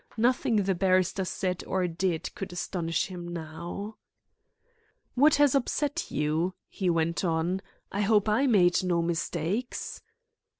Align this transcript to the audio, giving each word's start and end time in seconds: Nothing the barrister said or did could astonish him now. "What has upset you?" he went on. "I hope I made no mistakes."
Nothing 0.17 0.55
the 0.63 0.73
barrister 0.73 1.23
said 1.25 1.63
or 1.67 1.87
did 1.87 2.33
could 2.33 2.51
astonish 2.51 3.05
him 3.05 3.27
now. 3.27 3.97
"What 5.13 5.35
has 5.35 5.53
upset 5.53 6.09
you?" 6.09 6.55
he 6.67 6.89
went 6.89 7.23
on. 7.23 7.61
"I 7.91 8.01
hope 8.01 8.27
I 8.27 8.47
made 8.47 8.83
no 8.83 9.03
mistakes." 9.03 10.01